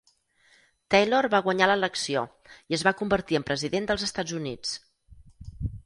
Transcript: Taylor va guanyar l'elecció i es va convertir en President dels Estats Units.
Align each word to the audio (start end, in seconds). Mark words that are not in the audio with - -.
Taylor 0.95 1.27
va 1.33 1.41
guanyar 1.49 1.67
l'elecció 1.71 2.25
i 2.73 2.79
es 2.79 2.87
va 2.91 2.97
convertir 3.03 3.41
en 3.41 3.49
President 3.53 3.89
dels 3.93 4.11
Estats 4.13 4.39
Units. 4.43 4.77